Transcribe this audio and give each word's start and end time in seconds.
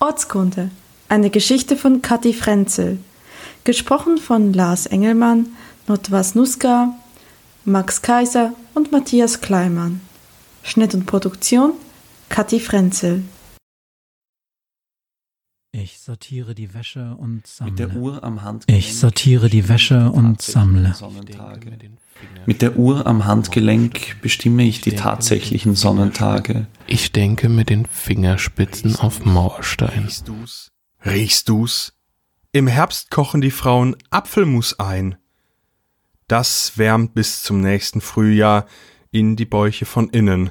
Ortskunde. 0.00 0.70
Eine 1.08 1.30
Geschichte 1.30 1.78
von 1.78 2.02
Kathi 2.02 2.34
Frenzel. 2.34 2.98
Gesprochen 3.64 4.18
von 4.18 4.52
Lars 4.52 4.84
Engelmann, 4.84 5.46
Notwas 5.86 6.34
Nuska, 6.34 6.94
Max 7.66 8.00
Kaiser 8.00 8.54
und 8.74 8.90
Matthias 8.90 9.42
Kleimann. 9.42 10.00
Schnitt 10.62 10.94
und 10.94 11.04
Produktion 11.04 11.72
Kathi 12.30 12.58
Frenzel. 12.58 13.22
Ich 15.72 16.00
sortiere 16.00 16.54
die 16.54 16.72
Wäsche 16.72 17.16
und 17.18 17.46
sammle. 17.46 17.72
Mit 17.72 17.78
der 17.80 17.96
Uhr 17.96 18.24
am 18.24 18.42
Handgelenk 18.42 18.78
ich 18.78 18.96
sortiere 18.96 19.50
die 19.50 19.68
Wäsche 19.68 20.10
und 20.10 20.40
sammle. 20.40 20.94
Mit 22.46 22.62
der 22.62 22.78
Uhr 22.78 23.06
am 23.06 23.26
Handgelenk 23.26 24.22
bestimme 24.22 24.62
ich 24.62 24.80
die 24.80 24.92
tatsächlichen 24.92 25.74
Sonnentage. 25.74 26.66
Ich 26.86 27.12
denke 27.12 27.50
mit 27.50 27.68
den 27.68 27.84
Fingerspitzen 27.84 28.96
auf 28.96 29.24
Mauerstein. 29.26 30.04
Riechst 30.04 30.28
du's? 30.28 30.70
Riechst 31.04 31.48
du's? 31.48 31.92
Im 32.52 32.68
Herbst 32.68 33.10
kochen 33.10 33.40
die 33.42 33.50
Frauen 33.50 33.96
Apfelmus 34.10 34.78
ein. 34.78 35.16
Das 36.28 36.78
wärmt 36.78 37.14
bis 37.14 37.42
zum 37.42 37.60
nächsten 37.60 38.00
Frühjahr 38.00 38.66
in 39.10 39.36
die 39.36 39.44
Bäuche 39.44 39.84
von 39.84 40.08
innen. 40.08 40.50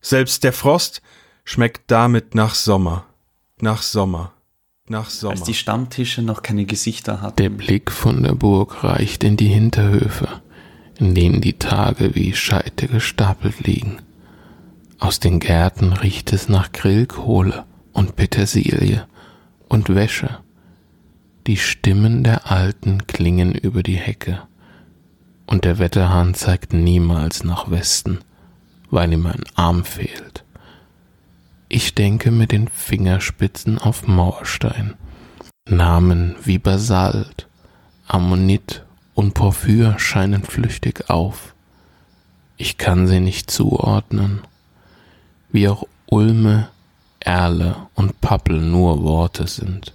Selbst 0.00 0.44
der 0.44 0.52
Frost 0.52 1.02
schmeckt 1.44 1.90
damit 1.90 2.34
nach 2.34 2.54
Sommer, 2.54 3.06
nach 3.60 3.82
Sommer, 3.82 4.32
nach 4.86 5.10
Sommer. 5.10 5.32
Als 5.32 5.44
die 5.44 5.54
Stammtische 5.54 6.22
noch 6.22 6.42
keine 6.42 6.64
Gesichter 6.64 7.20
hatten. 7.20 7.36
Der 7.36 7.50
Blick 7.50 7.90
von 7.90 8.22
der 8.22 8.34
Burg 8.34 8.84
reicht 8.84 9.24
in 9.24 9.36
die 9.36 9.48
Hinterhöfe, 9.48 10.42
in 10.98 11.14
denen 11.14 11.40
die 11.40 11.58
Tage 11.58 12.14
wie 12.14 12.34
Scheite 12.34 12.88
gestapelt 12.88 13.60
liegen. 13.60 13.98
Aus 14.98 15.20
den 15.20 15.40
Gärten 15.40 15.94
riecht 15.94 16.32
es 16.32 16.48
nach 16.48 16.72
Grillkohle 16.72 17.64
und 17.92 18.16
Petersilie 18.16 19.06
und 19.68 19.88
Wäsche. 19.94 20.40
Die 21.46 21.56
Stimmen 21.56 22.22
der 22.22 22.50
Alten 22.50 23.06
klingen 23.06 23.54
über 23.54 23.82
die 23.82 23.96
Hecke, 23.96 24.42
und 25.50 25.64
der 25.64 25.78
Wetterhahn 25.80 26.32
zeigt 26.32 26.72
niemals 26.72 27.42
nach 27.42 27.70
Westen, 27.70 28.20
weil 28.90 29.12
ihm 29.12 29.26
ein 29.26 29.42
Arm 29.56 29.84
fehlt. 29.84 30.44
Ich 31.68 31.94
denke 31.94 32.30
mit 32.30 32.52
den 32.52 32.68
Fingerspitzen 32.68 33.76
auf 33.78 34.06
Mauerstein. 34.06 34.94
Namen 35.68 36.36
wie 36.44 36.58
Basalt, 36.58 37.48
Ammonit 38.06 38.84
und 39.14 39.34
Porphyr 39.34 39.98
scheinen 39.98 40.44
flüchtig 40.44 41.10
auf. 41.10 41.54
Ich 42.56 42.78
kann 42.78 43.08
sie 43.08 43.20
nicht 43.20 43.50
zuordnen, 43.50 44.42
wie 45.50 45.68
auch 45.68 45.84
Ulme, 46.06 46.68
Erle 47.18 47.74
und 47.94 48.20
Pappel 48.20 48.60
nur 48.60 49.02
Worte 49.02 49.48
sind. 49.48 49.92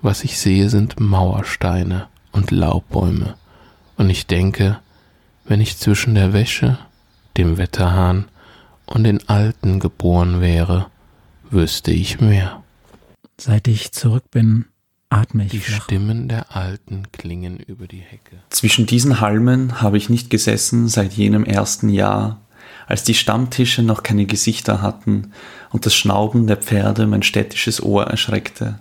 Was 0.00 0.24
ich 0.24 0.38
sehe, 0.38 0.68
sind 0.68 0.98
Mauersteine 0.98 2.08
und 2.32 2.50
Laubbäume, 2.50 3.36
und 4.02 4.10
ich 4.10 4.26
denke, 4.26 4.80
wenn 5.44 5.60
ich 5.60 5.78
zwischen 5.78 6.16
der 6.16 6.32
Wäsche, 6.32 6.76
dem 7.36 7.56
Wetterhahn 7.56 8.24
und 8.84 9.04
den 9.04 9.28
Alten 9.28 9.78
geboren 9.78 10.40
wäre, 10.40 10.86
wüsste 11.50 11.92
ich 11.92 12.20
mehr. 12.20 12.64
Seit 13.38 13.68
ich 13.68 13.92
zurück 13.92 14.24
bin, 14.32 14.64
atme 15.08 15.44
ich 15.44 15.52
Die 15.52 15.60
flach. 15.60 15.84
Stimmen 15.84 16.26
der 16.26 16.56
Alten 16.56 17.12
klingen 17.12 17.60
über 17.60 17.86
die 17.86 18.00
Hecke. 18.00 18.38
Zwischen 18.50 18.86
diesen 18.86 19.20
Halmen 19.20 19.80
habe 19.80 19.98
ich 19.98 20.08
nicht 20.08 20.30
gesessen 20.30 20.88
seit 20.88 21.12
jenem 21.12 21.44
ersten 21.44 21.88
Jahr, 21.88 22.40
als 22.88 23.04
die 23.04 23.14
Stammtische 23.14 23.84
noch 23.84 24.02
keine 24.02 24.26
Gesichter 24.26 24.82
hatten 24.82 25.30
und 25.70 25.86
das 25.86 25.94
Schnauben 25.94 26.48
der 26.48 26.56
Pferde 26.56 27.06
mein 27.06 27.22
städtisches 27.22 27.80
Ohr 27.80 28.08
erschreckte. 28.08 28.80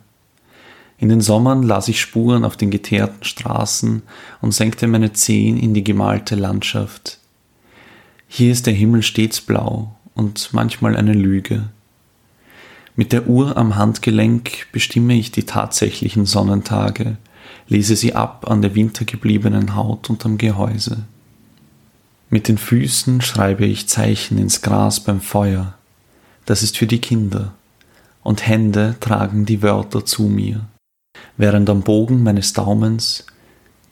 In 1.01 1.09
den 1.09 1.19
Sommern 1.19 1.63
las 1.63 1.87
ich 1.87 1.99
Spuren 1.99 2.45
auf 2.45 2.57
den 2.57 2.69
geteerten 2.69 3.23
Straßen 3.23 4.03
und 4.39 4.53
senkte 4.53 4.85
meine 4.85 5.13
Zehen 5.13 5.57
in 5.57 5.73
die 5.73 5.83
gemalte 5.83 6.35
Landschaft. 6.35 7.17
Hier 8.27 8.51
ist 8.51 8.67
der 8.67 8.75
Himmel 8.75 9.01
stets 9.01 9.41
blau 9.41 9.95
und 10.13 10.49
manchmal 10.51 10.95
eine 10.95 11.13
Lüge. 11.13 11.69
Mit 12.95 13.13
der 13.13 13.25
Uhr 13.25 13.57
am 13.57 13.77
Handgelenk 13.77 14.67
bestimme 14.71 15.15
ich 15.15 15.31
die 15.31 15.47
tatsächlichen 15.47 16.27
Sonnentage, 16.27 17.17
lese 17.67 17.95
sie 17.95 18.13
ab 18.13 18.47
an 18.47 18.61
der 18.61 18.75
wintergebliebenen 18.75 19.75
Haut 19.75 20.07
unterm 20.07 20.37
Gehäuse. 20.37 21.05
Mit 22.29 22.47
den 22.47 22.59
Füßen 22.59 23.21
schreibe 23.21 23.65
ich 23.65 23.89
Zeichen 23.89 24.37
ins 24.37 24.61
Gras 24.61 24.99
beim 24.99 25.19
Feuer. 25.19 25.73
Das 26.45 26.61
ist 26.61 26.77
für 26.77 26.85
die 26.85 27.01
Kinder. 27.01 27.55
Und 28.21 28.45
Hände 28.45 28.97
tragen 28.99 29.47
die 29.47 29.63
Wörter 29.63 30.05
zu 30.05 30.27
mir, 30.27 30.67
während 31.37 31.69
am 31.69 31.81
Bogen 31.83 32.23
meines 32.23 32.53
Daumens 32.53 33.25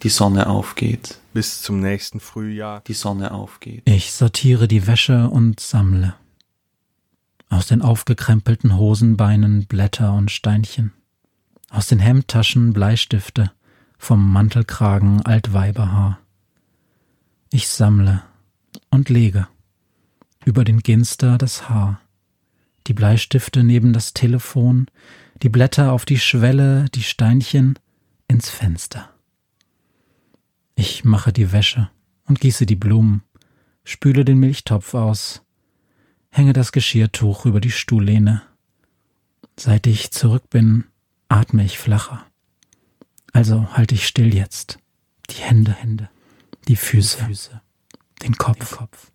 die 0.03 0.09
Sonne 0.09 0.47
aufgeht, 0.47 1.19
Bis 1.33 1.61
zum 1.61 1.79
nächsten 1.81 2.19
Frühjahr. 2.19 2.81
die 2.87 2.93
Sonne 2.93 3.31
aufgeht. 3.31 3.83
Ich 3.85 4.13
sortiere 4.13 4.67
die 4.67 4.87
Wäsche 4.87 5.29
und 5.29 5.59
sammle. 5.59 6.15
Aus 7.49 7.67
den 7.67 7.81
aufgekrempelten 7.81 8.77
Hosenbeinen 8.77 9.65
Blätter 9.65 10.13
und 10.13 10.31
Steinchen. 10.31 10.93
Aus 11.69 11.87
den 11.87 11.99
Hemdtaschen 11.99 12.73
Bleistifte, 12.73 13.51
vom 13.97 14.31
Mantelkragen 14.31 15.25
Altweiberhaar. 15.25 16.19
Ich 17.51 17.67
sammle 17.67 18.21
und 18.89 19.09
lege. 19.09 19.47
Über 20.45 20.63
den 20.63 20.79
Ginster 20.79 21.37
das 21.37 21.69
Haar. 21.69 21.99
Die 22.87 22.93
Bleistifte 22.93 23.63
neben 23.63 23.93
das 23.93 24.13
Telefon, 24.13 24.87
die 25.41 25.49
Blätter 25.49 25.91
auf 25.91 26.05
die 26.05 26.19
Schwelle, 26.19 26.85
die 26.93 27.03
Steinchen 27.03 27.77
ins 28.27 28.49
Fenster. 28.49 29.09
Ich 30.75 31.03
mache 31.03 31.33
die 31.33 31.51
Wäsche 31.51 31.89
und 32.25 32.39
gieße 32.39 32.65
die 32.65 32.75
Blumen, 32.75 33.23
spüle 33.83 34.25
den 34.25 34.39
Milchtopf 34.39 34.93
aus, 34.93 35.41
hänge 36.29 36.53
das 36.53 36.71
Geschirrtuch 36.71 37.45
über 37.45 37.59
die 37.59 37.71
Stuhllehne. 37.71 38.41
Seit 39.57 39.87
ich 39.87 40.11
zurück 40.11 40.49
bin, 40.49 40.85
atme 41.27 41.65
ich 41.65 41.79
flacher. 41.79 42.25
Also 43.33 43.73
halte 43.73 43.95
ich 43.95 44.07
still 44.07 44.33
jetzt. 44.33 44.79
Die 45.29 45.41
Hände, 45.41 45.73
Hände, 45.73 46.09
die 46.67 46.75
Füße, 46.75 47.25
Füße 47.25 47.61
den 48.21 48.35
Kopf. 48.35 48.69
Den 48.69 48.77
Kopf. 48.77 49.11